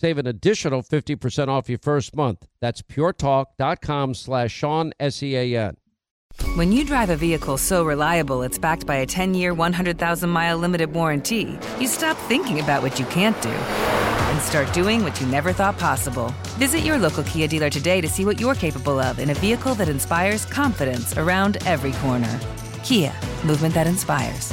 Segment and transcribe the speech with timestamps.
[0.00, 2.46] Save an additional 50% off your first month.
[2.60, 5.76] That's puretalk.com slash Sean, S-E-A-N.
[6.54, 11.58] When you drive a vehicle so reliable it's backed by a 10-year, 100,000-mile limited warranty,
[11.80, 15.76] you stop thinking about what you can't do and start doing what you never thought
[15.78, 16.32] possible.
[16.58, 19.74] Visit your local Kia dealer today to see what you're capable of in a vehicle
[19.74, 22.38] that inspires confidence around every corner.
[22.84, 23.12] Kia,
[23.44, 24.52] movement that inspires.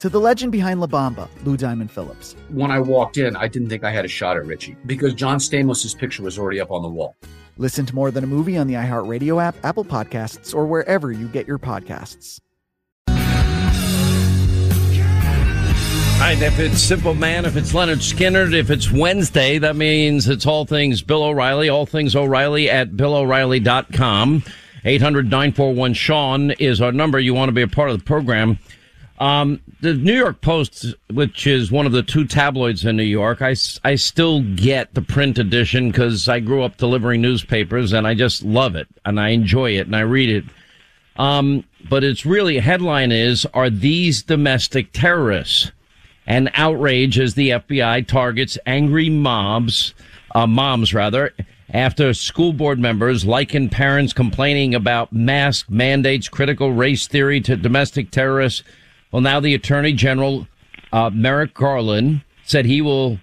[0.00, 2.36] To the legend behind La Bamba, Lou Diamond Phillips.
[2.50, 5.38] When I walked in, I didn't think I had a shot at Richie because John
[5.38, 7.16] Stamos' picture was already up on the wall.
[7.56, 11.26] Listen to More Than a Movie on the iHeartRadio app, Apple Podcasts, or wherever you
[11.26, 12.40] get your podcasts.
[16.18, 20.28] All right, if it's Simple Man, if it's Lynyrd Skynyrd, if it's Wednesday, that means
[20.28, 24.42] it's all things Bill O'Reilly, all things O'Reilly at BillO'Reilly.com.
[24.84, 27.18] 800-941-SEAN is our number.
[27.18, 28.58] You want to be a part of the program.
[29.18, 33.42] Um, the New York Post, which is one of the two tabloids in New York,
[33.42, 38.14] I, I still get the print edition because I grew up delivering newspapers and I
[38.14, 40.44] just love it and I enjoy it and I read it.
[41.16, 45.72] Um, but it's really, headline is, are these domestic terrorists?
[46.28, 49.94] and outrage as the FBI targets angry mobs,
[50.34, 51.32] uh, moms rather,
[51.70, 58.10] after school board members liken parents complaining about mask mandates, critical race theory to domestic
[58.10, 58.62] terrorists.
[59.10, 60.46] Well, now the Attorney General,
[60.92, 63.18] uh, Merrick Garland, said he will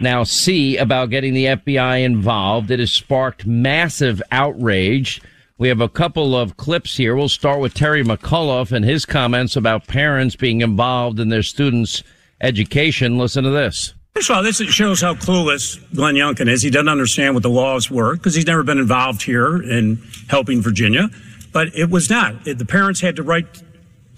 [0.00, 2.70] now see about getting the FBI involved.
[2.70, 5.20] It has sparked massive outrage.
[5.56, 7.16] We have a couple of clips here.
[7.16, 12.02] We'll start with Terry McAuliffe and his comments about parents being involved in their students'
[12.40, 13.18] education.
[13.18, 13.94] Listen to this.
[14.14, 16.62] First of all, this shows how clueless Glenn Youngkin is.
[16.62, 20.60] He doesn't understand what the laws were because he's never been involved here in helping
[20.60, 21.08] Virginia.
[21.52, 22.44] But it was not.
[22.44, 23.46] The parents had to write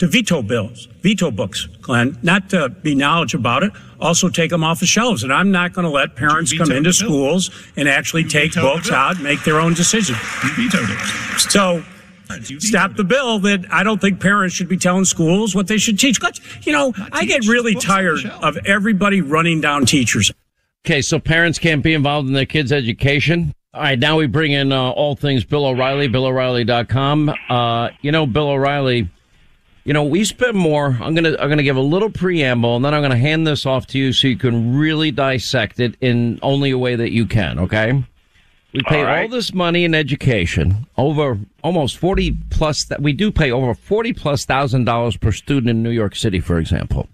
[0.01, 4.65] to veto bills, veto books, Glenn, not to be knowledge about it, also take them
[4.65, 5.23] off the shelves.
[5.23, 8.91] And I'm not going to let parents come into schools and actually you take books
[8.91, 10.19] out, and make their own decisions.
[10.43, 11.41] You vetoed it.
[11.51, 11.85] So
[12.61, 15.99] stop the bill that I don't think parents should be telling schools what they should
[15.99, 16.19] teach.
[16.63, 20.33] You know, I get really tired of everybody running down teachers.
[20.87, 23.55] Okay, so parents can't be involved in their kids' education.
[23.75, 27.35] All right, now we bring in uh, all things Bill O'Reilly, BillO'Reilly.com.
[27.51, 29.11] Uh, you know, Bill O'Reilly,
[29.85, 30.97] you know, we spend more.
[31.01, 33.87] I'm gonna I'm gonna give a little preamble, and then I'm gonna hand this off
[33.89, 37.59] to you so you can really dissect it in only a way that you can.
[37.59, 38.05] Okay.
[38.73, 39.23] We pay all, right.
[39.23, 44.13] all, this money in education, over almost 40 plus that we do pay over 40
[44.13, 47.09] plus thousand dollars per student in New York City, for example.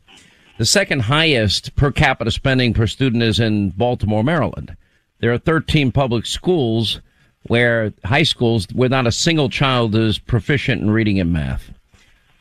[0.59, 4.77] The second highest per capita spending per student is in Baltimore, Maryland.
[5.21, 7.01] There are 13 public schools
[7.45, 11.71] where high schools where not a single child is proficient in reading and math.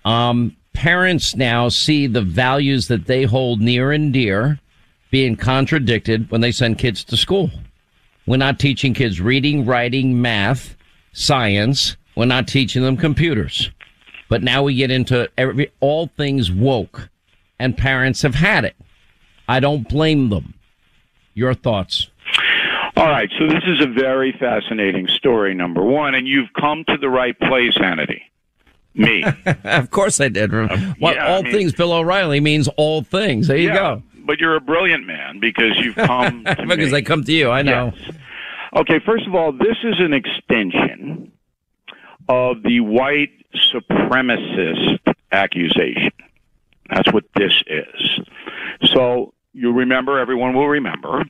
[0.05, 4.59] Um, parents now see the values that they hold near and dear
[5.09, 7.49] being contradicted when they send kids to school.
[8.27, 10.75] We're not teaching kids reading, writing, math,
[11.13, 11.97] science.
[12.15, 13.71] We're not teaching them computers.
[14.29, 17.09] But now we get into every, all things woke
[17.59, 18.75] and parents have had it.
[19.47, 20.55] I don't blame them.
[21.33, 22.09] Your thoughts?
[22.97, 23.29] All right.
[23.37, 27.37] So this is a very fascinating story, number one, and you've come to the right
[27.39, 28.21] place, Hannity.
[28.95, 29.23] Me.
[29.63, 30.53] of course I did.
[30.53, 33.47] Uh, what yeah, all I mean, things Bill O'Reilly means all things.
[33.47, 33.75] There you yeah.
[33.75, 36.97] go but you're a brilliant man because you've come because me.
[36.97, 37.49] I come to you.
[37.49, 37.93] I know.
[37.95, 38.15] Yes.
[38.75, 41.31] Okay, first of all, this is an extension
[42.27, 43.31] of the white
[43.73, 44.99] supremacist
[45.31, 46.11] accusation.
[46.89, 48.19] That's what this is.
[48.93, 51.23] So you remember, everyone will remember,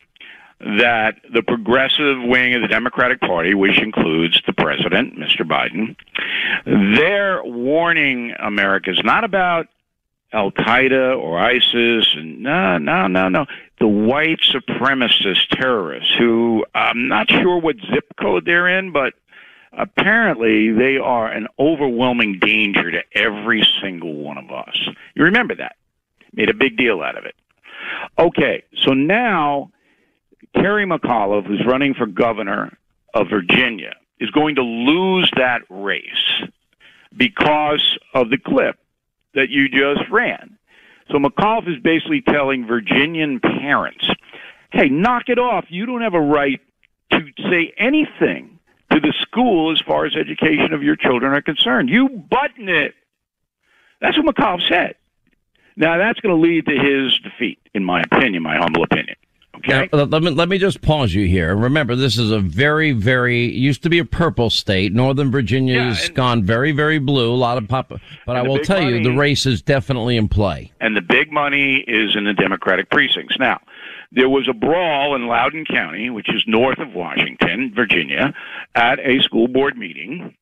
[0.59, 5.41] that the progressive wing of the Democratic Party, which includes the president, Mr.
[5.41, 5.95] Biden,
[6.65, 9.67] they're warning Americans not about
[10.33, 13.45] Al Qaeda or ISIS, no, no, no, no.
[13.79, 19.13] The white supremacist terrorists who I'm not sure what zip code they're in, but
[19.71, 24.77] apparently they are an overwhelming danger to every single one of us.
[25.13, 25.75] You remember that?
[26.33, 27.35] Made a big deal out of it.
[28.17, 29.71] Okay, so now
[30.55, 32.77] Terry McAuliffe, who's running for governor
[33.13, 36.43] of Virginia, is going to lose that race
[37.15, 38.77] because of the clip
[39.33, 40.57] that you just ran.
[41.11, 44.07] So McAuliffe is basically telling Virginian parents,
[44.71, 45.65] hey, knock it off.
[45.69, 46.59] You don't have a right
[47.11, 47.19] to
[47.49, 48.59] say anything
[48.91, 51.89] to the school as far as education of your children are concerned.
[51.89, 52.95] You button it.
[54.01, 54.95] That's what McAuliffe said.
[55.77, 59.17] Now, that's going to lead to his defeat, in my opinion, my humble opinion.
[59.57, 59.89] Okay.
[59.91, 61.55] Now, let me let me just pause you here.
[61.55, 64.93] Remember, this is a very, very used to be a purple state.
[64.93, 67.33] Northern Virginia's yeah, gone very, very blue.
[67.33, 67.93] A lot of pop,
[68.25, 70.71] but I will tell money, you, the race is definitely in play.
[70.81, 73.37] And the big money is in the Democratic precincts.
[73.39, 73.61] Now,
[74.11, 78.33] there was a brawl in Loudoun County, which is north of Washington, Virginia,
[78.73, 80.35] at a school board meeting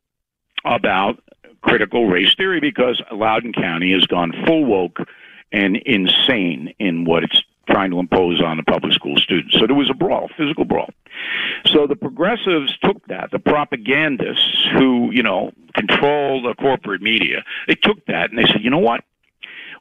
[0.65, 1.21] about
[1.61, 4.99] critical race theory because Loudoun County has gone full woke
[5.51, 9.55] and insane in what it's trying to impose on the public school students.
[9.57, 10.89] So there was a brawl, physical brawl.
[11.67, 17.75] So the progressives took that, the propagandists who, you know, control the corporate media, they
[17.75, 19.03] took that and they said, you know what?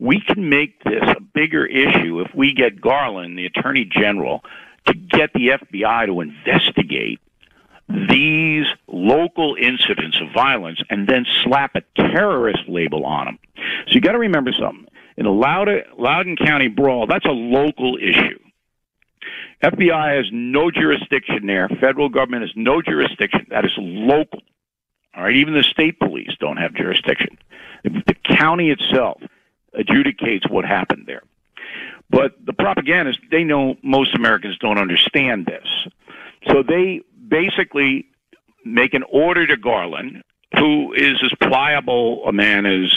[0.00, 4.44] We can make this a bigger issue if we get Garland, the attorney general,
[4.86, 7.20] to get the FBI to investigate
[7.88, 13.38] these local incidents of violence and then slap a terrorist label on them.
[13.86, 14.86] So you got to remember something
[15.16, 18.38] in the Loudoun County brawl, that's a local issue.
[19.62, 21.68] FBI has no jurisdiction there.
[21.68, 23.46] Federal government has no jurisdiction.
[23.50, 24.40] That is local.
[25.14, 27.38] All right, even the state police don't have jurisdiction.
[27.84, 29.20] The county itself
[29.78, 31.22] adjudicates what happened there.
[32.10, 35.66] But the propagandists, they know most Americans don't understand this.
[36.48, 38.06] So they basically
[38.64, 40.22] make an order to Garland,
[40.58, 42.92] who is as pliable a man as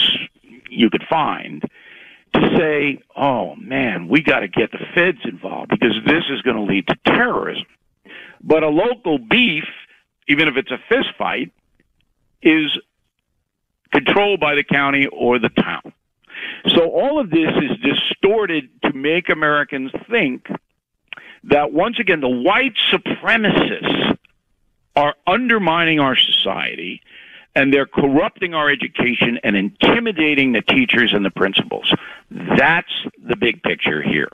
[0.68, 1.62] you could find,
[2.40, 6.56] to say, oh man, we got to get the feds involved because this is going
[6.56, 7.66] to lead to terrorism.
[8.42, 9.64] But a local beef,
[10.28, 11.52] even if it's a fist fight,
[12.42, 12.78] is
[13.92, 15.92] controlled by the county or the town.
[16.68, 20.46] So all of this is distorted to make Americans think
[21.44, 24.18] that once again the white supremacists
[24.94, 27.02] are undermining our society
[27.56, 31.92] and they're corrupting our education and intimidating the teachers and the principals.
[32.30, 32.92] That's
[33.26, 34.28] the big picture here.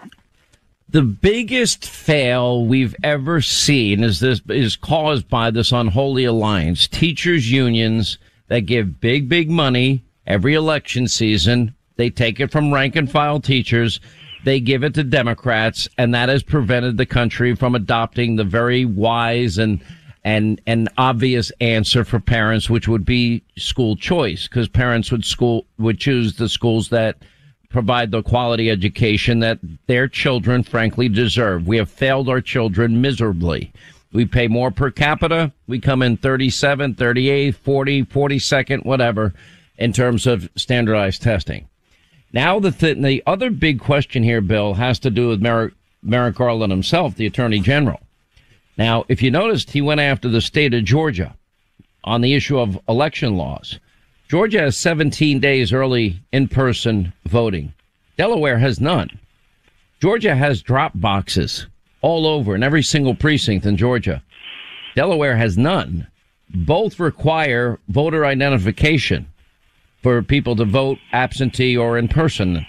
[0.88, 6.86] The biggest fail we've ever seen is this is caused by this unholy alliance.
[6.88, 11.74] Teachers unions that give big, big money every election season.
[11.96, 14.00] They take it from rank and file teachers.
[14.44, 18.84] They give it to Democrats and that has prevented the country from adopting the very
[18.84, 19.80] wise and
[20.24, 25.66] and an obvious answer for parents, which would be school choice, because parents would school
[25.78, 27.16] would choose the schools that
[27.68, 31.66] provide the quality education that their children frankly deserve.
[31.66, 33.72] We have failed our children miserably.
[34.12, 35.52] We pay more per capita.
[35.66, 39.32] We come in 37, 38, 40, 42nd, whatever,
[39.78, 41.66] in terms of standardized testing.
[42.32, 46.36] Now the th- the other big question here, Bill, has to do with Merrick, Merrick
[46.36, 48.00] Garland himself, the Attorney General.
[48.76, 51.36] Now, if you noticed, he went after the state of Georgia
[52.04, 53.78] on the issue of election laws.
[54.28, 57.72] Georgia has 17 days early in-person voting.
[58.16, 59.10] Delaware has none.
[60.00, 61.66] Georgia has drop boxes
[62.00, 64.22] all over in every single precinct in Georgia.
[64.96, 66.06] Delaware has none.
[66.48, 69.26] Both require voter identification
[70.02, 72.66] for people to vote absentee or in person.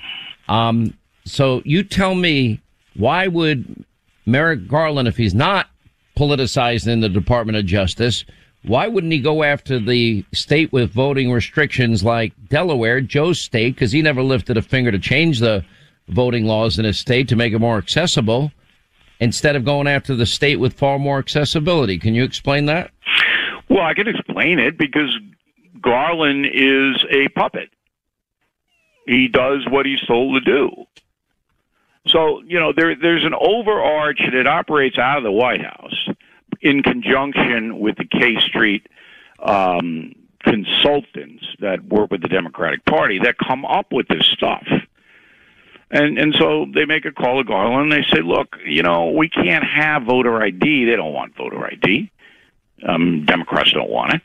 [0.48, 0.95] Um,
[1.25, 2.62] so you tell me,
[2.95, 3.83] why would
[4.25, 5.67] Merrick Garland, if he's not
[6.17, 8.25] politicized in the Department of Justice.
[8.63, 13.91] Why wouldn't he go after the state with voting restrictions like Delaware, Joe's state, because
[13.91, 15.65] he never lifted a finger to change the
[16.08, 18.51] voting laws in his state to make it more accessible,
[19.20, 21.98] instead of going after the state with far more accessibility?
[21.98, 22.91] Can you explain that?
[23.70, 25.17] Well, I can explain it because
[25.82, 27.70] Garland is a puppet.
[29.05, 30.86] He does what he's told to do.
[32.07, 36.10] So, you know, there, there's an overarch that operates out of the White House
[36.62, 38.88] in conjunction with the K Street
[39.39, 44.67] um, consultants that work with the Democratic Party that come up with this stuff.
[45.91, 49.12] And and so they make a call to Garland and they say, look, you know,
[49.12, 50.86] we can't have voter ID.
[50.86, 52.10] They don't want voter ID.
[52.86, 54.22] Um, Democrats don't want it.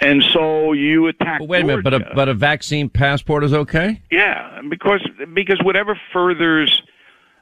[0.00, 1.40] And so you attack.
[1.40, 4.00] Well, wait a minute, but a but a vaccine passport is okay.
[4.10, 6.82] Yeah, because because whatever furthers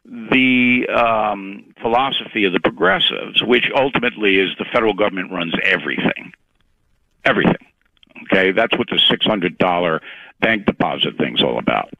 [0.04, 6.32] the um, philosophy of the progressives, which ultimately is the federal government runs everything.
[7.24, 7.56] everything.
[8.24, 10.00] Okay, that's what the six hundred dollar
[10.40, 11.90] bank deposit thing's all about.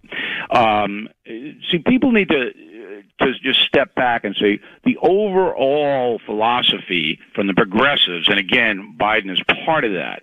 [0.50, 2.52] Um, see, people need to
[3.20, 9.30] to just step back and say the overall philosophy from the progressives, and again, Biden
[9.30, 10.22] is part of that.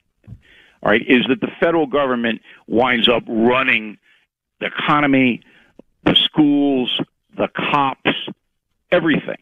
[0.84, 3.98] All right, is that the federal government winds up running
[4.60, 5.42] the economy,
[6.04, 7.02] the schools,
[8.96, 9.38] everything,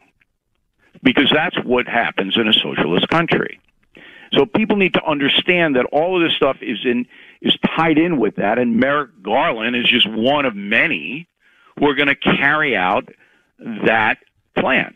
[1.02, 3.60] because that's what happens in a socialist country.
[4.34, 7.06] So people need to understand that all of this stuff is in
[7.42, 11.28] is tied in with that, and Merrick Garland is just one of many
[11.78, 13.10] who are going to carry out
[13.86, 14.18] that
[14.58, 14.96] plan,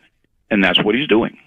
[0.49, 1.37] and that's what he's doing.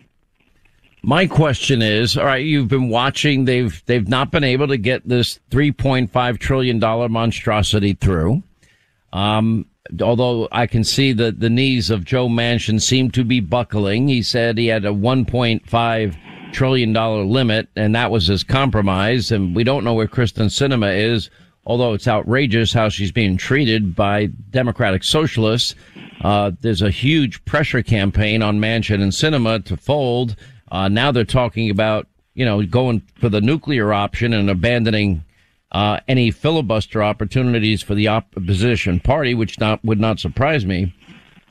[1.03, 3.47] My question is, all right, you've been watching.
[3.47, 8.43] They've they've not been able to get this three point five trillion dollar monstrosity through.
[9.13, 9.67] Um,
[10.01, 14.09] although I can see that the knees of Joe Manchin seem to be buckling.
[14.09, 16.17] He said he had a one point five
[16.53, 19.31] trillion dollar limit, and that was his compromise.
[19.31, 21.31] And we don't know where Kyrsten Sinema is,
[21.65, 25.75] although it's outrageous how she's being treated by Democratic socialists.
[26.23, 30.37] Uh, there's a huge pressure campaign on Manchin and Sinema to fold.
[30.71, 35.25] Uh, now they're talking about, you know, going for the nuclear option and abandoning
[35.73, 40.95] uh, any filibuster opportunities for the opposition party, which not would not surprise me.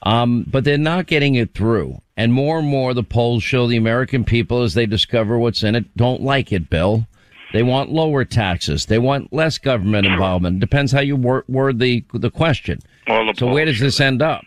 [0.04, 2.02] Um, but they're not getting it through.
[2.16, 5.76] And more and more the polls show the American people as they discover what's in
[5.76, 7.06] it don't like it, Bill.
[7.52, 8.86] They want lower taxes.
[8.86, 10.60] They want less government involvement.
[10.60, 12.80] Depends how you word, word the the question.
[13.08, 14.44] The so where does this end up?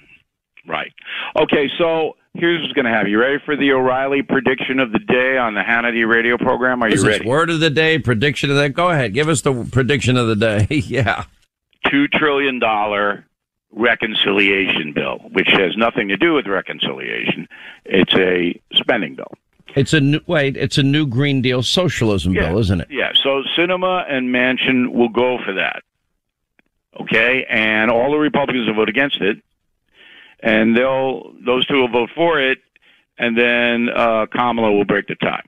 [0.69, 0.93] Right.
[1.37, 3.11] Okay, so here's what's going to happen.
[3.11, 6.83] You ready for the O'Reilly prediction of the day on the Hannity radio program?
[6.83, 7.27] Are you Is ready?
[7.27, 9.15] word of the day, prediction of the Go ahead.
[9.15, 10.67] Give us the prediction of the day.
[10.87, 11.25] yeah.
[11.91, 13.25] Two trillion dollar
[13.71, 17.49] reconciliation bill, which has nothing to do with reconciliation.
[17.85, 19.33] It's a spending bill.
[19.75, 22.49] It's a new, wait, it's a new Green Deal socialism Yeah.
[22.51, 22.89] bill, isn't it?
[22.91, 25.83] Yeah, so Sinema and Manchin will go for that.
[27.01, 29.39] Okay, and all the Republicans will vote against it,
[30.43, 32.59] and they'll those two will vote for it,
[33.19, 35.43] and then uh, Kamala will break the tie.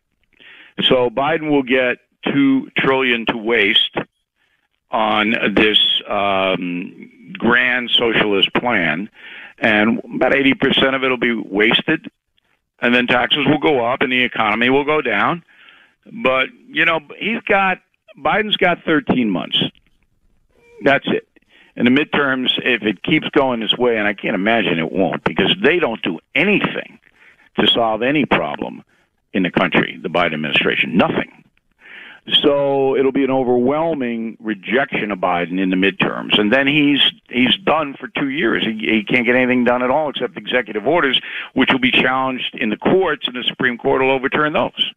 [0.83, 3.97] So Biden will get two trillion to waste
[4.91, 9.11] on this um, grand socialist plan,
[9.59, 12.11] and about eighty percent of it will be wasted,
[12.81, 15.45] and then taxes will go up and the economy will go down.
[16.23, 17.79] But you know, he's got
[18.19, 19.59] Biden's got 13 months.
[20.83, 21.27] That's it.
[21.77, 25.25] In the midterms, if it keeps going this way, and I can't imagine it won't,
[25.25, 27.01] because they don't do anything
[27.59, 28.85] to solve any problem
[29.33, 31.45] in the country, the Biden administration, nothing.
[32.33, 37.55] So it'll be an overwhelming rejection of Biden in the midterms, and then he's he's
[37.57, 38.65] done for two years.
[38.65, 41.21] He, he can't get anything done at all except executive orders,
[41.53, 44.93] which will be challenged in the courts, and the Supreme Court will overturn those.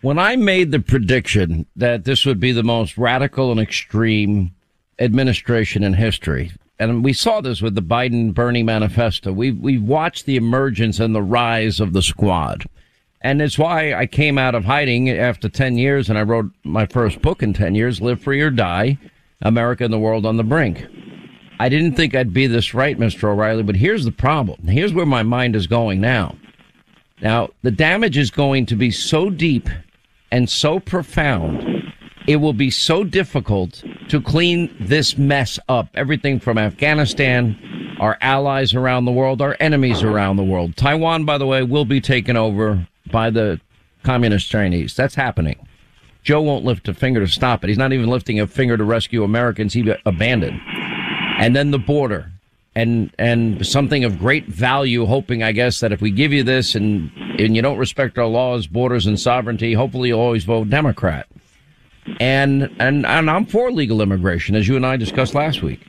[0.00, 4.52] When I made the prediction that this would be the most radical and extreme
[4.98, 10.26] administration in history, and we saw this with the Biden Bernie manifesto, we we watched
[10.26, 12.66] the emergence and the rise of the squad.
[13.22, 16.86] And it's why I came out of hiding after 10 years and I wrote my
[16.86, 18.98] first book in 10 years, Live Free or Die,
[19.42, 20.86] America and the World on the Brink.
[21.58, 23.24] I didn't think I'd be this right, Mr.
[23.24, 24.68] O'Reilly, but here's the problem.
[24.68, 26.36] Here's where my mind is going now.
[27.22, 29.68] Now, the damage is going to be so deep
[30.30, 31.92] and so profound,
[32.26, 35.88] it will be so difficult to clean this mess up.
[35.94, 40.76] Everything from Afghanistan, our allies around the world, our enemies around the world.
[40.76, 43.60] Taiwan, by the way, will be taken over by the
[44.02, 44.94] communist Chinese.
[44.94, 45.66] That's happening.
[46.22, 47.68] Joe won't lift a finger to stop it.
[47.68, 50.60] He's not even lifting a finger to rescue Americans he abandoned.
[51.38, 52.32] And then the border
[52.74, 56.74] and and something of great value, hoping, I guess, that if we give you this
[56.74, 61.26] and and you don't respect our laws, borders, and sovereignty, hopefully you'll always vote Democrat.
[62.20, 65.80] And and and I'm for legal immigration, as you and I discussed last week.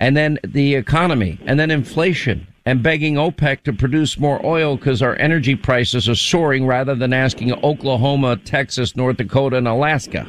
[0.00, 5.02] And then the economy, and then inflation, and begging OPEC to produce more oil because
[5.02, 10.26] our energy prices are soaring rather than asking Oklahoma, Texas, North Dakota, and Alaska.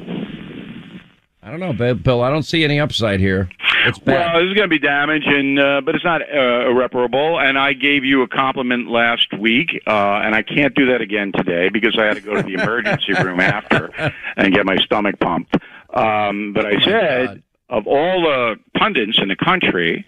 [1.41, 2.21] I don't know, Bill- Bill.
[2.21, 3.49] I don't see any upside here.
[3.85, 4.33] It's bad.
[4.33, 7.39] Well, this is going to be damage, and uh, but it's not uh, irreparable.
[7.39, 11.31] And I gave you a compliment last week, uh, and I can't do that again
[11.31, 13.91] today because I had to go to the emergency room after
[14.37, 15.55] and get my stomach pumped.
[15.93, 20.05] Um, but I said, of all the pundits in the country,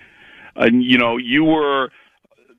[0.59, 1.91] uh, you know, you were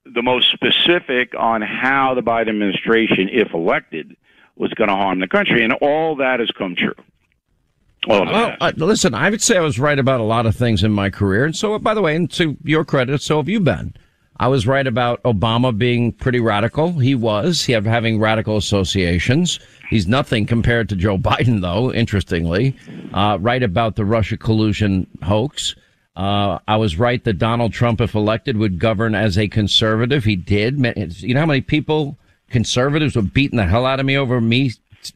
[0.05, 4.17] the most specific on how the Biden administration, if elected,
[4.57, 6.95] was going to harm the country, and all that has come true.
[8.09, 10.83] Of Well, uh, listen, I would say I was right about a lot of things
[10.83, 13.61] in my career, and so, by the way, and to your credit, so have you
[13.61, 13.95] been.
[14.41, 16.93] I was right about Obama being pretty radical.
[16.93, 17.65] He was.
[17.65, 19.59] He had having radical associations.
[19.91, 22.77] He's nothing compared to Joe Biden, though, interestingly.
[23.13, 25.75] Uh, right about the Russia collusion hoax.
[26.17, 30.25] Uh, I was right that Donald Trump, if elected, would govern as a conservative.
[30.25, 30.79] He did.
[31.21, 32.17] You know how many people,
[32.49, 34.73] conservatives, were beating the hell out of me over me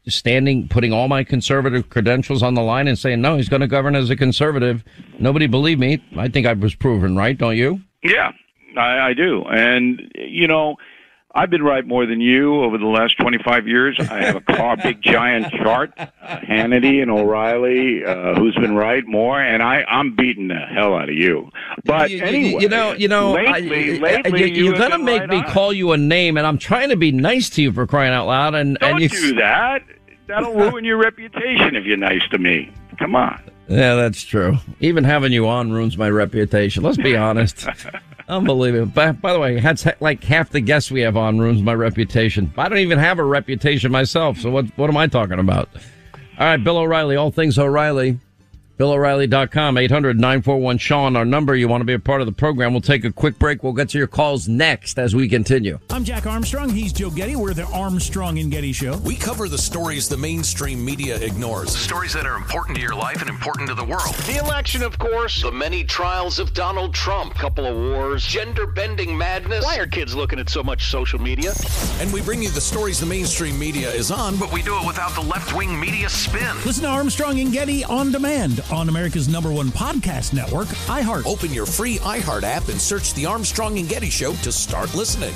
[0.07, 3.67] standing, putting all my conservative credentials on the line and saying, no, he's going to
[3.67, 4.83] govern as a conservative.
[5.19, 6.03] Nobody believed me.
[6.17, 7.81] I think I was proven right, don't you?
[8.03, 8.31] Yeah,
[8.77, 9.43] I, I do.
[9.43, 10.77] And, you know,
[11.35, 13.97] I've been right more than you over the last 25 years.
[13.99, 19.03] I have a car, big giant chart, uh, Hannity and O'Reilly, uh, who's been right
[19.07, 21.49] more, and I, I'm beating the hell out of you.
[21.85, 25.29] But you, anyway, you know, you know, lately, I, lately you, are gonna make right
[25.29, 25.45] me on.
[25.45, 28.27] call you a name, and I'm trying to be nice to you for crying out
[28.27, 28.53] loud.
[28.53, 29.81] And Don't and you, do that.
[30.27, 32.71] That'll ruin your reputation if you're nice to me.
[32.99, 33.41] Come on.
[33.67, 34.57] Yeah, that's true.
[34.81, 36.83] Even having you on ruins my reputation.
[36.83, 37.67] Let's be honest.
[38.33, 38.87] Unbelievable.
[38.87, 42.51] By, by the way, that's like half the guests we have on ruins my reputation.
[42.57, 45.69] I don't even have a reputation myself, so what what am I talking about?
[46.39, 48.17] All right, Bill O'Reilly, all things O'Reilly.
[48.83, 51.55] BillO'Reilly.com, 800-941-SEAN, our number.
[51.55, 52.73] You want to be a part of the program.
[52.73, 53.63] We'll take a quick break.
[53.63, 55.79] We'll get to your calls next as we continue.
[55.89, 56.67] I'm Jack Armstrong.
[56.67, 57.37] He's Joe Getty.
[57.37, 58.97] We're the Armstrong and Getty Show.
[58.97, 61.73] We cover the stories the mainstream media ignores.
[61.73, 64.15] Stories that are important to your life and important to the world.
[64.25, 65.41] The election, of course.
[65.41, 67.35] The many trials of Donald Trump.
[67.35, 68.25] Couple of wars.
[68.25, 69.63] Gender bending madness.
[69.63, 71.53] Why are kids looking at so much social media?
[72.01, 74.85] And we bring you the stories the mainstream media is on, But we do it
[74.85, 76.53] without the left wing media spin.
[76.65, 81.25] Listen to Armstrong and Getty on demand on America's number one podcast network, iHeart.
[81.25, 85.33] Open your free iHeart app and search the Armstrong and Getty Show to start listening.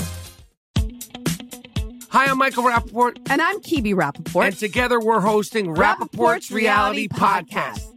[2.10, 3.20] Hi, I'm Michael Rapaport.
[3.30, 4.48] And I'm Kebby Rapaport.
[4.48, 7.97] And together we're hosting Rapaport's, Reality, Podcast.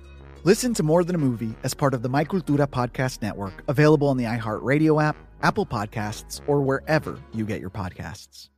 [0.43, 4.07] Listen to More Than a Movie as part of the My Cultura Podcast Network, available
[4.07, 8.49] on the iHeartRadio app, Apple Podcasts, or wherever you get your podcasts.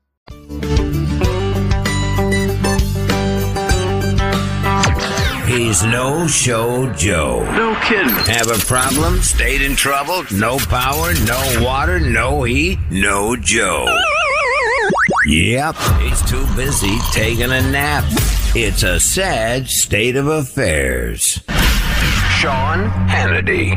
[5.45, 7.43] He's no show Joe.
[7.51, 8.07] No kidding.
[8.33, 9.21] Have a problem?
[9.21, 10.23] Stayed in trouble?
[10.33, 13.85] No power, no water, no heat, no Joe.
[15.27, 18.05] Yep, he's too busy taking a nap.
[18.55, 21.43] It's a sad state of affairs.
[22.43, 23.71] Sean Hannity.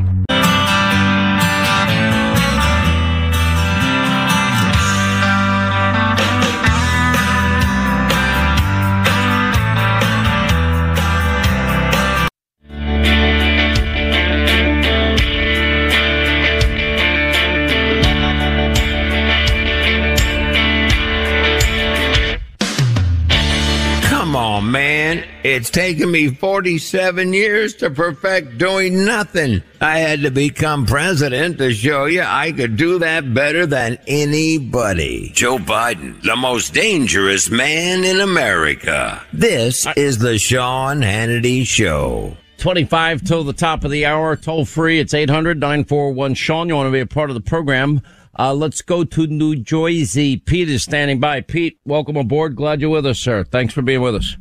[25.14, 25.24] Man.
[25.44, 29.62] It's taken me 47 years to perfect doing nothing.
[29.80, 35.30] I had to become president to show you I could do that better than anybody.
[35.34, 39.22] Joe Biden, the most dangerous man in America.
[39.32, 42.36] This is the Sean Hannity Show.
[42.58, 44.98] 25 till the top of the hour, toll free.
[44.98, 46.68] It's 800 941 Sean.
[46.68, 48.00] You want to be a part of the program.
[48.38, 50.38] Uh, let's go to New Jersey.
[50.38, 51.42] Pete is standing by.
[51.42, 52.56] Pete, welcome aboard.
[52.56, 53.44] Glad you're with us, sir.
[53.44, 54.36] Thanks for being with us.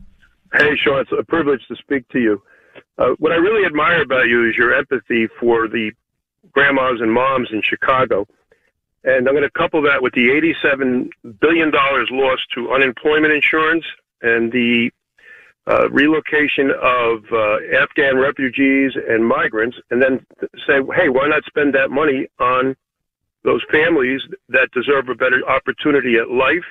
[0.57, 2.41] Hey, Sean, it's a privilege to speak to you.
[2.97, 5.91] Uh, what I really admire about you is your empathy for the
[6.53, 8.25] grandmas and moms in Chicago.
[9.03, 10.29] And I'm going to couple that with the
[10.63, 11.09] $87
[11.41, 13.83] billion lost to unemployment insurance
[14.21, 14.91] and the
[15.67, 20.25] uh, relocation of uh, Afghan refugees and migrants, and then
[20.65, 22.75] say, hey, why not spend that money on
[23.43, 26.65] those families that deserve a better opportunity at life,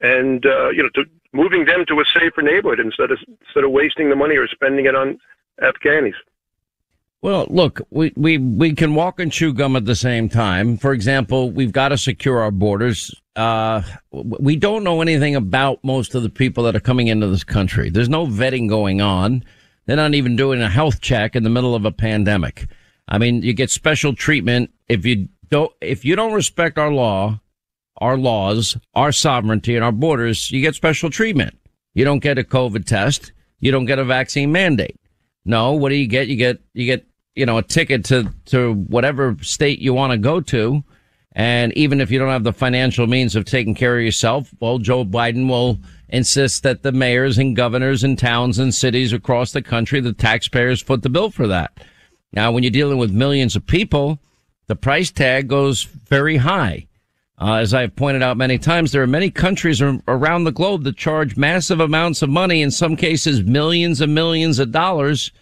[0.00, 3.70] and uh, you know, to moving them to a safer neighborhood instead of instead of
[3.70, 5.18] wasting the money or spending it on
[5.60, 6.14] Afghanis.
[7.22, 10.76] Well, look, we, we, we can walk and chew gum at the same time.
[10.76, 13.12] For example, we've got to secure our borders.
[13.34, 17.42] Uh, we don't know anything about most of the people that are coming into this
[17.42, 17.90] country.
[17.90, 19.42] There's no vetting going on.
[19.86, 22.68] They're not even doing a health check in the middle of a pandemic.
[23.08, 27.40] I mean, you get special treatment if you don't, if you don't respect our law,
[27.98, 31.58] our laws, our sovereignty and our borders, you get special treatment.
[31.94, 33.32] You don't get a COVID test.
[33.60, 35.00] You don't get a vaccine mandate.
[35.44, 36.28] No, what do you get?
[36.28, 40.18] You get, you get, you know, a ticket to, to whatever state you want to
[40.18, 40.84] go to.
[41.32, 44.78] And even if you don't have the financial means of taking care of yourself, well,
[44.78, 45.78] Joe Biden will
[46.08, 50.82] insist that the mayors and governors and towns and cities across the country, the taxpayers
[50.82, 51.78] foot the bill for that.
[52.32, 54.18] Now, when you're dealing with millions of people,
[54.66, 56.86] the price tag goes very high.
[57.38, 60.96] Uh, as I've pointed out many times, there are many countries around the globe that
[60.96, 65.32] charge massive amounts of money, in some cases millions and millions of dollars,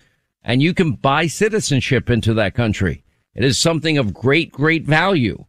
[0.43, 3.05] and you can buy citizenship into that country.
[3.35, 5.45] It is something of great, great value.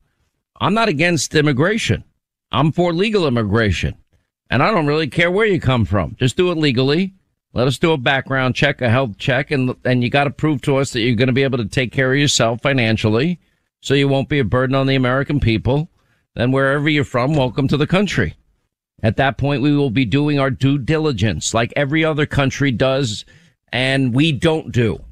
[0.61, 2.03] I'm not against immigration.
[2.51, 3.95] I'm for legal immigration.
[4.49, 6.15] And I don't really care where you come from.
[6.19, 7.15] Just do it legally.
[7.53, 10.61] Let us do a background check, a health check, and, and you got to prove
[10.63, 13.39] to us that you're going to be able to take care of yourself financially
[13.81, 15.89] so you won't be a burden on the American people
[16.35, 18.35] then wherever you're from, welcome to the country.
[19.03, 23.25] At that point, we will be doing our due diligence like every other country does
[23.71, 25.03] and we don't do.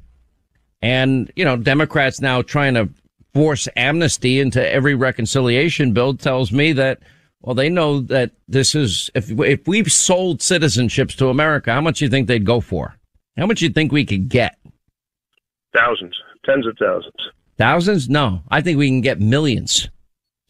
[0.80, 2.88] And, you know, Democrats now trying to
[3.32, 7.00] force amnesty into every reconciliation bill tells me that,
[7.40, 11.98] well, they know that this is, if, if we've sold citizenships to America, how much
[11.98, 12.96] do you think they'd go for?
[13.36, 14.58] How much do you think we could get?
[15.76, 17.16] Thousands, tens of thousands.
[17.58, 18.08] Thousands?
[18.08, 19.88] No, I think we can get millions.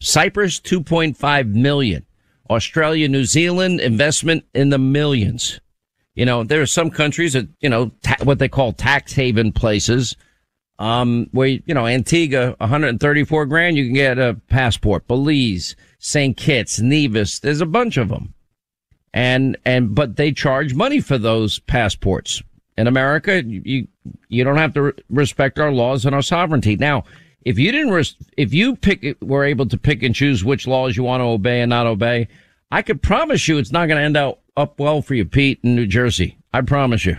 [0.01, 2.05] Cyprus, 2.5 million.
[2.49, 5.59] Australia, New Zealand, investment in the millions.
[6.13, 9.51] You know, there are some countries that, you know, ta- what they call tax haven
[9.51, 10.15] places,
[10.79, 15.07] um, where, you know, Antigua, 134 grand, you can get a passport.
[15.07, 16.37] Belize, St.
[16.37, 18.33] Kitts, Nevis, there's a bunch of them.
[19.13, 22.43] And, and, but they charge money for those passports.
[22.77, 23.87] In America, you,
[24.27, 26.75] you don't have to re- respect our laws and our sovereignty.
[26.75, 27.05] Now,
[27.45, 30.97] if you didn't, res- if you pick, were able to pick and choose which laws
[30.97, 32.27] you want to obey and not obey,
[32.71, 35.59] I could promise you it's not going to end up up well for you, Pete,
[35.63, 36.37] in New Jersey.
[36.53, 37.17] I promise you.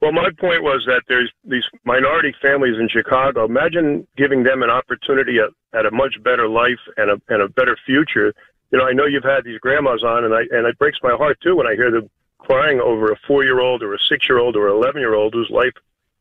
[0.00, 3.44] Well, my point was that there's these minority families in Chicago.
[3.44, 7.48] Imagine giving them an opportunity at, at a much better life and a and a
[7.48, 8.32] better future.
[8.70, 11.14] You know, I know you've had these grandmas on, and I and it breaks my
[11.14, 14.26] heart too when I hear them crying over a four year old or a six
[14.26, 15.74] year old or an eleven year old whose life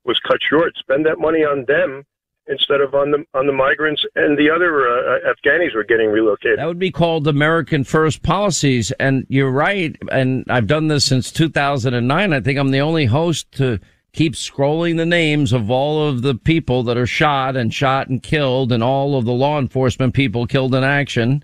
[0.04, 0.76] was cut short.
[0.78, 2.04] Spend that money on them
[2.50, 6.60] instead of on the on the migrants and the other uh, Afghanis were getting relocated.
[6.60, 9.96] That would be called American First policies, and you're right.
[10.12, 12.34] And I've done this since 2009.
[12.34, 13.80] I think I'm the only host to
[14.12, 18.22] keep scrolling the names of all of the people that are shot and shot and
[18.22, 21.44] killed, and all of the law enforcement people killed in action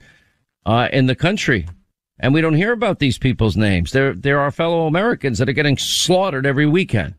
[0.66, 1.68] uh, in the country.
[2.20, 3.92] And we don't hear about these people's names.
[3.92, 7.16] They're they're our fellow Americans that are getting slaughtered every weekend.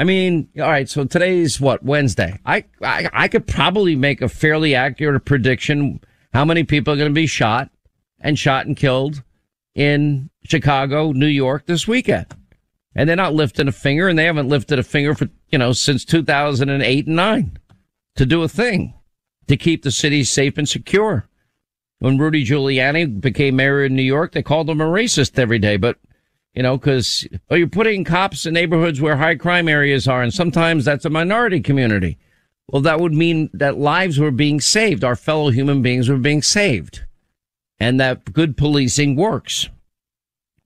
[0.00, 0.88] I mean, all right.
[0.88, 2.40] So today's what Wednesday.
[2.46, 6.00] I, I I could probably make a fairly accurate prediction
[6.32, 7.68] how many people are going to be shot
[8.18, 9.22] and shot and killed
[9.74, 12.24] in Chicago, New York this weekend.
[12.94, 15.74] And they're not lifting a finger, and they haven't lifted a finger for you know
[15.74, 17.58] since 2008 and nine
[18.16, 18.94] to do a thing
[19.48, 21.28] to keep the city safe and secure.
[21.98, 25.76] When Rudy Giuliani became mayor in New York, they called him a racist every day,
[25.76, 25.98] but
[26.54, 30.34] you know, because oh, you're putting cops in neighborhoods where high crime areas are, and
[30.34, 32.18] sometimes that's a minority community.
[32.68, 35.02] Well, that would mean that lives were being saved.
[35.02, 37.02] Our fellow human beings were being saved.
[37.80, 39.68] And that good policing works.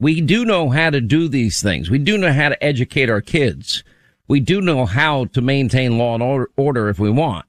[0.00, 1.88] We do know how to do these things.
[1.88, 3.84] We do know how to educate our kids.
[4.28, 7.46] We do know how to maintain law and order if we want.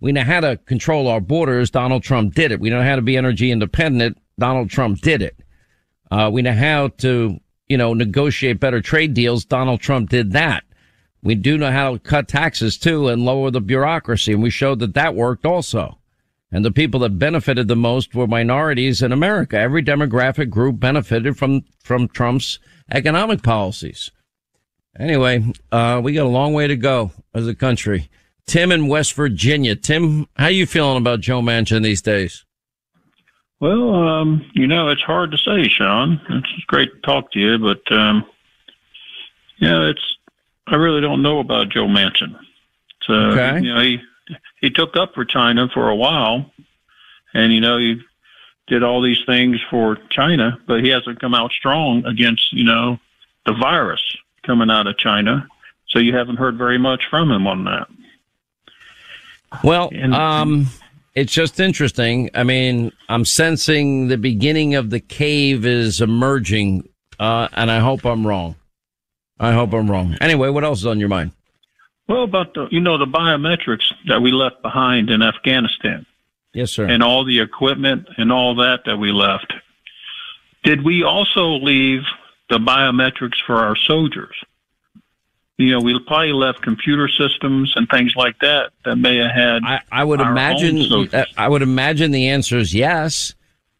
[0.00, 1.70] We know how to control our borders.
[1.70, 2.60] Donald Trump did it.
[2.60, 4.18] We know how to be energy independent.
[4.38, 5.36] Donald Trump did it.
[6.10, 9.44] Uh, we know how to you know, negotiate better trade deals.
[9.44, 10.64] Donald Trump did that.
[11.22, 14.32] We do know how to cut taxes too and lower the bureaucracy.
[14.32, 15.98] And we showed that that worked also.
[16.52, 19.58] And the people that benefited the most were minorities in America.
[19.58, 22.58] Every demographic group benefited from, from Trump's
[22.92, 24.10] economic policies.
[24.98, 28.08] Anyway, uh, we got a long way to go as a country.
[28.46, 29.74] Tim in West Virginia.
[29.74, 32.43] Tim, how are you feeling about Joe Manchin these days?
[33.64, 36.20] Well, um, you know, it's hard to say, Sean.
[36.28, 38.26] It's great to talk to you, but um,
[39.56, 40.16] yeah, it's
[40.66, 42.36] I really don't know about Joe Manchin.
[43.04, 43.64] So Okay.
[43.64, 44.00] you know, he
[44.60, 46.52] he took up for China for a while,
[47.32, 48.02] and you know he
[48.66, 52.98] did all these things for China, but he hasn't come out strong against you know
[53.46, 54.02] the virus
[54.44, 55.48] coming out of China.
[55.88, 57.88] So you haven't heard very much from him on that.
[59.62, 60.66] Well, um,
[61.14, 62.30] it's just interesting.
[62.34, 68.04] I mean, I'm sensing the beginning of the cave is emerging, uh, and I hope
[68.04, 68.56] I'm wrong.
[69.38, 70.16] I hope I'm wrong.
[70.20, 71.32] Anyway, what else is on your mind?
[72.08, 76.06] Well, about the you know the biometrics that we left behind in Afghanistan.
[76.52, 76.86] Yes, sir.
[76.86, 79.52] and all the equipment and all that that we left.
[80.62, 82.02] Did we also leave
[82.48, 84.34] the biometrics for our soldiers?
[85.56, 89.62] You know, we probably left computer systems and things like that that may have had.
[89.64, 91.08] I, I would imagine.
[91.12, 93.34] Uh, I would imagine the answer is yes.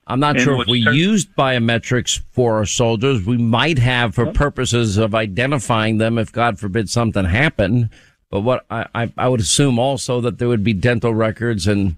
[0.06, 3.24] I'm not And sure if we ter- used biometrics for our soldiers.
[3.24, 7.88] We might have for purposes of identifying them if, God forbid, something happened.
[8.30, 11.96] But what I, I, I would assume also that there would be dental records and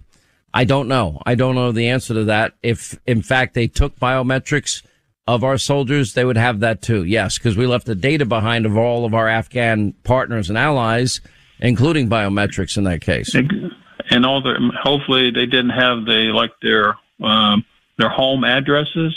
[0.54, 1.20] I don't know.
[1.26, 2.54] I don't know the answer to that.
[2.62, 4.82] If in fact they took biometrics
[5.26, 7.04] of our soldiers, they would have that too.
[7.04, 11.20] Yes, because we left the data behind of all of our Afghan partners and allies,
[11.60, 13.34] including biometrics in that case.
[13.34, 17.64] and all the hopefully they didn't have the like their um,
[17.98, 19.14] their home addresses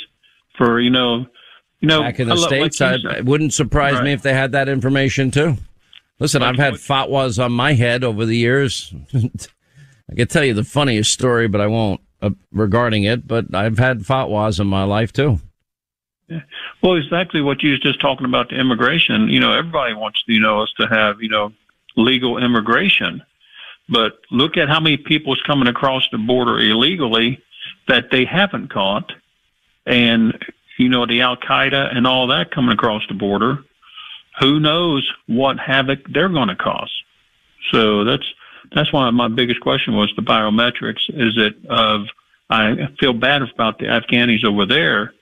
[0.57, 1.25] for you know
[1.79, 4.21] you know Back in the I love- like states, I, it wouldn't surprise me if
[4.21, 5.57] they had that information too.
[6.19, 8.93] Listen, I've had fatwas on my head over the years.
[10.11, 13.25] I could tell you the funniest story, but I won't uh, regarding it.
[13.27, 15.39] But I've had fatwas in my life too.
[16.81, 19.29] Well, exactly what you was just talking about the immigration.
[19.29, 21.53] You know, everybody wants you know us to have you know
[21.95, 23.21] legal immigration,
[23.87, 27.41] but look at how many people is coming across the border illegally
[27.87, 29.11] that they haven't caught,
[29.85, 30.37] and
[30.77, 33.63] you know the Al Qaeda and all that coming across the border.
[34.39, 36.91] Who knows what havoc they're going to cause?
[37.71, 38.25] So that's
[38.73, 41.09] that's why my biggest question was the biometrics.
[41.09, 42.07] Is it of
[42.49, 45.13] I feel bad about the Afghanis over there,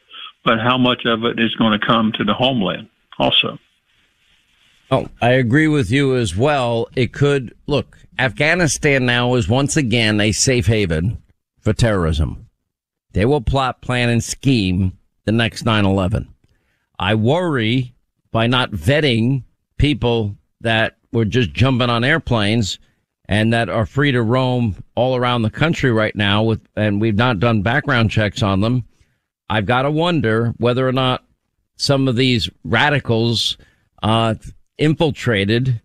[0.48, 2.88] but how much of it is going to come to the homeland
[3.20, 3.60] also?
[4.90, 6.88] Oh, I agree with you as well.
[6.96, 11.22] It could look, Afghanistan now is once again a safe haven
[11.60, 12.48] for terrorism.
[13.12, 16.34] They will plot, plan, and scheme the next 9 11.
[16.98, 17.94] I worry
[18.32, 19.44] by not vetting
[19.78, 22.80] people that were just jumping on airplanes
[23.28, 27.18] and that are free to roam all around the country right now with, and we've
[27.18, 28.86] not done background checks on them.
[29.50, 31.24] I've got to wonder whether or not
[31.76, 33.58] some of these radicals,
[34.04, 34.36] uh,
[34.78, 35.82] infiltrated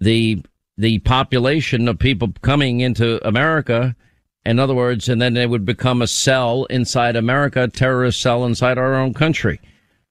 [0.00, 0.42] the,
[0.76, 3.96] the population of people coming into America.
[4.44, 8.44] In other words, and then they would become a cell inside America, a terrorist cell
[8.44, 9.60] inside our own country.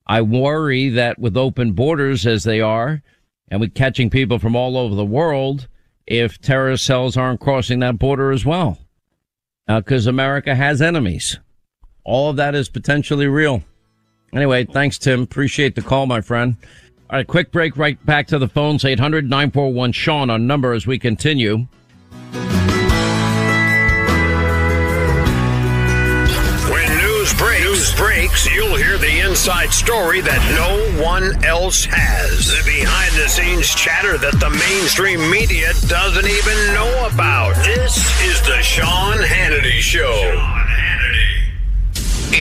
[0.05, 3.01] I worry that with open borders as they are,
[3.47, 5.67] and with catching people from all over the world,
[6.05, 8.79] if terrorist cells aren't crossing that border as well,
[9.67, 11.39] because America has enemies.
[12.03, 13.63] All of that is potentially real.
[14.33, 15.23] Anyway, thanks, Tim.
[15.23, 16.57] Appreciate the call, my friend.
[17.09, 17.75] All right, quick break.
[17.75, 18.85] Right back to the phones.
[18.85, 21.65] 800 941 Sean on number as we continue.
[26.69, 32.47] When news breaks, news breaks, you'll hear the inside story that no one else has.
[32.47, 37.55] The behind the scenes chatter that the mainstream media doesn't even know about.
[37.65, 40.58] This is the Sean Hannity Show.
[42.31, 42.37] All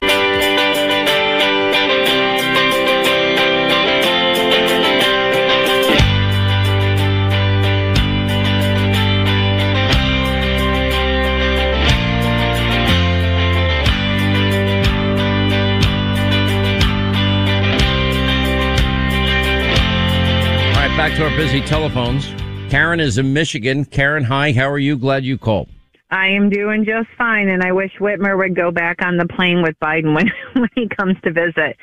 [20.84, 22.26] right, back to our busy telephones.
[22.70, 23.84] Karen is in Michigan.
[23.86, 24.52] Karen, hi.
[24.52, 24.96] How are you?
[24.98, 25.68] Glad you called.
[26.10, 29.62] I am doing just fine, and I wish Whitmer would go back on the plane
[29.62, 31.76] with Biden when when he comes to visit.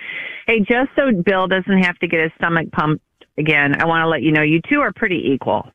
[0.48, 3.04] Hey, just so Bill doesn't have to get his stomach pumped
[3.38, 5.70] again, I want to let you know you two are pretty equal.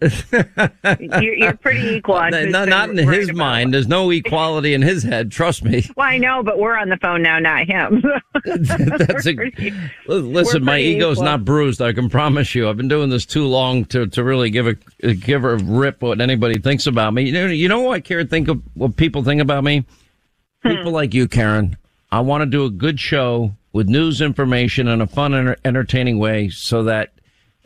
[0.00, 2.20] You're, you're pretty equal.
[2.30, 3.74] No, who's no, been not in his mind.
[3.74, 5.30] There's no equality in his head.
[5.30, 5.84] Trust me.
[5.96, 8.04] Well, I know, but we're on the phone now, not him.
[8.44, 9.34] That's a,
[10.06, 11.24] listen, my ego's equal.
[11.24, 11.82] not bruised.
[11.82, 12.68] I can promise you.
[12.68, 16.20] I've been doing this too long to, to really give a give a rip what
[16.20, 17.24] anybody thinks about me.
[17.24, 19.84] You know, you know what I care think of what people think about me.
[20.62, 20.68] Hmm.
[20.68, 21.76] People like you, Karen.
[22.12, 26.18] I want to do a good show with news, information, in a fun and entertaining
[26.18, 27.12] way, so that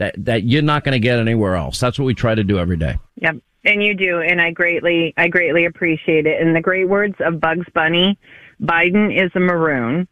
[0.02, 1.78] that that you're not going to get anywhere else.
[1.78, 2.98] That's what we try to do every day.
[3.16, 3.36] Yep.
[3.64, 6.40] And you do, and I greatly, I greatly appreciate it.
[6.40, 8.18] In the great words of Bugs Bunny,
[8.60, 10.08] Biden is a maroon.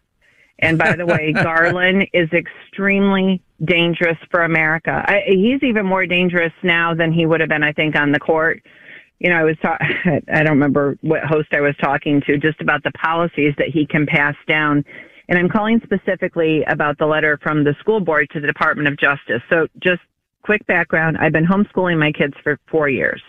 [0.60, 5.04] And by the way, Garland is extremely dangerous for America.
[5.04, 8.20] I, he's even more dangerous now than he would have been, I think, on the
[8.20, 8.62] court.
[9.18, 9.78] You know, I was ta-
[10.32, 13.84] I don't remember what host I was talking to just about the policies that he
[13.84, 14.84] can pass down.
[15.30, 18.98] And I'm calling specifically about the letter from the school board to the Department of
[18.98, 19.40] Justice.
[19.48, 20.02] So just
[20.42, 21.16] quick background.
[21.18, 23.22] I've been homeschooling my kids for four years,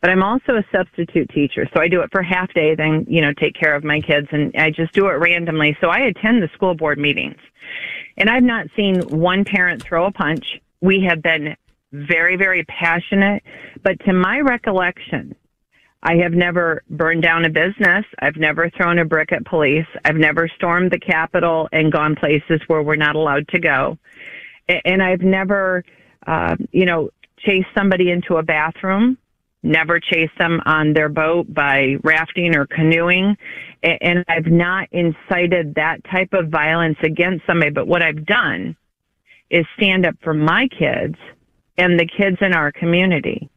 [0.00, 1.68] but I'm also a substitute teacher.
[1.74, 4.28] So I do it for half day, then, you know, take care of my kids
[4.30, 5.76] and I just do it randomly.
[5.80, 7.40] So I attend the school board meetings
[8.16, 10.60] and I've not seen one parent throw a punch.
[10.80, 11.56] We have been
[11.92, 13.42] very, very passionate,
[13.82, 15.34] but to my recollection,
[16.02, 18.04] I have never burned down a business.
[18.18, 19.86] I've never thrown a brick at police.
[20.04, 23.98] I've never stormed the Capitol and gone places where we're not allowed to go.
[24.84, 25.84] And I've never,
[26.26, 29.16] uh, you know, chased somebody into a bathroom,
[29.62, 33.36] never chased them on their boat by rafting or canoeing.
[33.82, 37.70] And I've not incited that type of violence against somebody.
[37.70, 38.76] But what I've done
[39.50, 41.16] is stand up for my kids
[41.78, 43.48] and the kids in our community.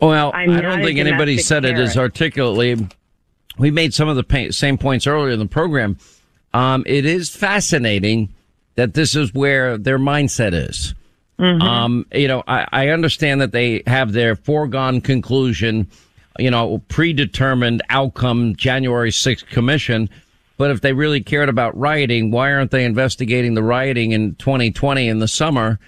[0.00, 2.76] Well, I'm I don't a think anybody said it as articulately.
[3.58, 5.98] We made some of the pa- same points earlier in the program.
[6.52, 8.34] Um, it is fascinating
[8.74, 10.94] that this is where their mindset is.
[11.38, 15.88] Um, you know, I, I understand that they have their foregone conclusion,
[16.38, 20.08] you know, predetermined outcome, January 6th commission.
[20.56, 25.08] But if they really cared about rioting, why aren't they investigating the rioting in 2020
[25.08, 25.78] in the summer,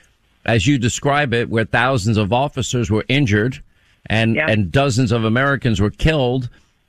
[0.45, 3.63] as you describe it, where thousands of officers were injured
[4.09, 6.49] and, and dozens of Americans were killed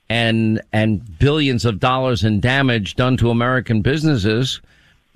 [0.10, 4.62] and, and billions of dollars in damage done to American businesses?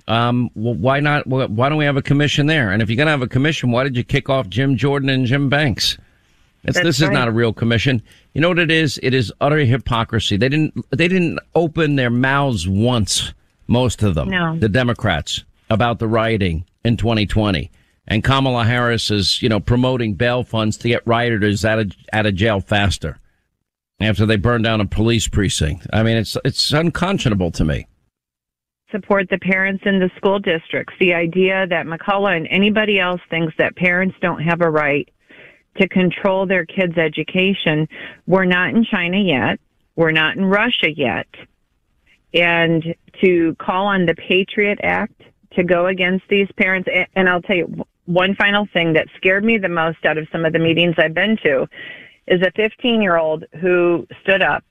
[0.06, 1.26] Um, well, why not?
[1.26, 2.70] Why don't we have a commission there?
[2.70, 5.08] And if you're going to have a commission, why did you kick off Jim Jordan
[5.08, 5.96] and Jim Banks?
[6.62, 8.02] This is not a real commission.
[8.32, 8.98] You know what it is?
[9.02, 10.36] It is utter hypocrisy.
[10.36, 10.74] They didn't.
[10.90, 13.32] They didn't open their mouths once.
[13.66, 14.58] Most of them, No.
[14.58, 17.70] the Democrats, about the rioting in 2020,
[18.06, 22.26] and Kamala Harris is, you know, promoting bail funds to get rioters out of out
[22.26, 23.18] of jail faster
[24.00, 25.86] after they burned down a police precinct.
[25.92, 27.86] I mean, it's it's unconscionable to me.
[28.90, 30.94] support the parents in the school districts.
[31.00, 35.08] The idea that McAuliffe and anybody else thinks that parents don't have a right
[35.78, 37.88] to control their kids' education.
[38.26, 39.58] We're not in China yet.
[39.96, 41.26] We're not in Russia yet.
[42.32, 45.20] And to call on the Patriot Act
[45.52, 49.58] to go against these parents, and I'll tell you one final thing that scared me
[49.58, 51.66] the most out of some of the meetings I've been to
[52.26, 54.64] is a 15 year old who stood up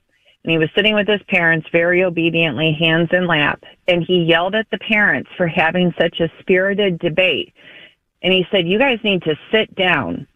[0.44, 4.54] and he was sitting with his parents very obediently, hands in lap, and he yelled
[4.54, 7.54] at the parents for having such a spirited debate.
[8.22, 10.26] And he said, You guys need to sit down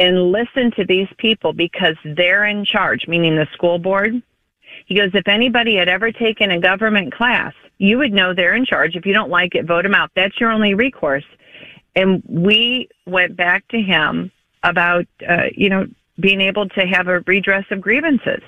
[0.00, 4.20] and listen to these people because they're in charge, meaning the school board.
[4.86, 8.66] He goes, If anybody had ever taken a government class, you would know they're in
[8.66, 8.96] charge.
[8.96, 10.10] If you don't like it, vote them out.
[10.16, 11.24] That's your only recourse.
[11.96, 14.30] And we went back to him
[14.62, 15.86] about, uh, you know,
[16.20, 18.42] being able to have a redress of grievances.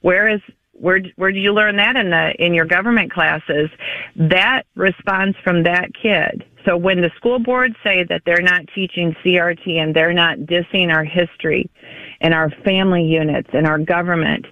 [0.00, 0.40] Where is
[0.72, 3.68] where where do you learn that in the in your government classes?
[4.16, 6.44] That response from that kid.
[6.64, 10.92] So when the school boards say that they're not teaching CRT and they're not dissing
[10.92, 11.70] our history
[12.20, 14.46] and our family units and our government,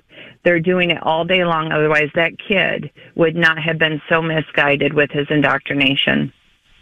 [0.45, 1.73] they're doing it all day long.
[1.73, 6.33] Otherwise, that kid would not have been so misguided with his indoctrination.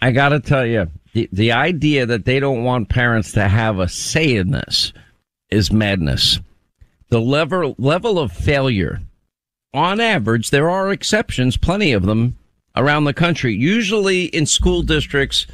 [0.00, 3.78] I got to tell you, the, the idea that they don't want parents to have
[3.78, 4.92] a say in this
[5.48, 6.40] is madness.
[7.08, 9.00] The level, level of failure,
[9.72, 12.36] on average, there are exceptions, plenty of them
[12.76, 15.46] around the country, usually in school districts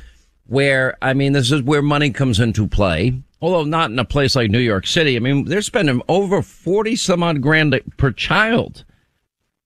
[0.46, 3.22] where, I mean, this is where money comes into play.
[3.42, 5.16] Although not in a place like New York City.
[5.16, 8.84] I mean, they're spending over 40 some odd grand per child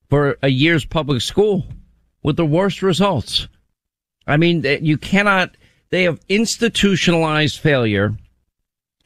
[0.08, 1.66] for a year's public school
[2.22, 3.48] with the worst results.
[4.28, 5.56] I mean, you cannot,
[5.90, 8.14] they have institutionalized failure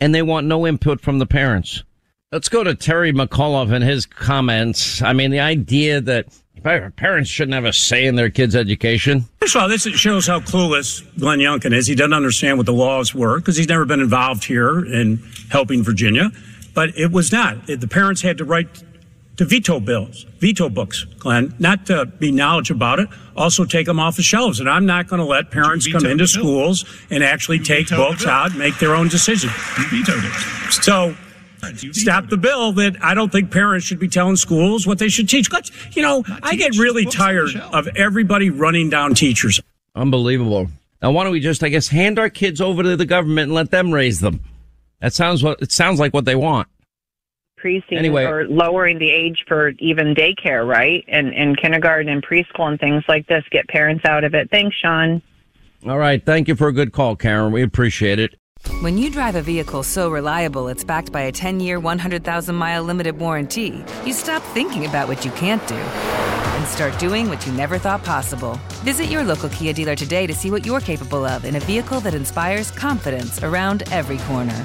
[0.00, 1.82] and they want no input from the parents.
[2.30, 5.00] Let's go to Terry McAuliffe and his comments.
[5.02, 6.26] I mean, the idea that
[6.62, 9.24] Parents shouldn't have a say in their kids' education.
[9.40, 11.86] First of all, this shows how clueless Glenn Youngkin is.
[11.86, 15.18] He doesn't understand what the laws were because he's never been involved here in
[15.50, 16.30] helping Virginia.
[16.74, 17.66] But it was not.
[17.66, 18.82] The parents had to write
[19.38, 23.98] to veto bills, veto books, Glenn, not to be knowledge about it, also take them
[23.98, 24.60] off the shelves.
[24.60, 28.50] And I'm not going to let parents come into schools and actually take books out
[28.50, 29.52] and make their own decisions.
[29.78, 30.72] You vetoed it.
[30.72, 31.16] So
[31.92, 35.28] stop the bill that I don't think parents should be telling schools what they should
[35.28, 35.50] teach.
[35.52, 39.60] Let's- You know, I get really tired of everybody running down teachers.
[39.94, 40.68] Unbelievable.
[41.02, 43.54] Now, why don't we just, I guess, hand our kids over to the government and
[43.54, 44.40] let them raise them?
[45.00, 46.66] That sounds what it sounds like what they want.
[47.58, 48.24] Increasing Anyway.
[48.24, 51.04] or lowering the age for even daycare, right?
[51.08, 53.44] And and kindergarten and preschool and things like this.
[53.50, 54.50] Get parents out of it.
[54.50, 55.22] Thanks, Sean.
[55.86, 56.24] All right.
[56.24, 57.52] Thank you for a good call, Karen.
[57.52, 58.34] We appreciate it.
[58.80, 62.82] When you drive a vehicle so reliable it's backed by a 10 year, 100,000 mile
[62.82, 67.52] limited warranty, you stop thinking about what you can't do and start doing what you
[67.52, 68.58] never thought possible.
[68.82, 72.00] Visit your local Kia dealer today to see what you're capable of in a vehicle
[72.00, 74.64] that inspires confidence around every corner.